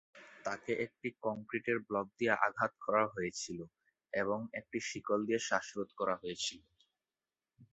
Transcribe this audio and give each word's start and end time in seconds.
তাকে 0.45 0.71
একটি 0.85 1.07
কংক্রিটের 1.25 1.77
ব্লক 1.87 2.07
দিয়ে 2.17 2.33
আঘাত 2.47 2.73
করা 2.85 3.03
হয়েছিল 3.13 3.59
এবং 4.13 4.39
একটি 4.59 4.77
শিকল 4.89 5.19
দিয়ে 5.27 5.39
শ্বাসরোধ 5.47 5.89
করা 5.99 6.15
হয়েছিল। 6.21 6.59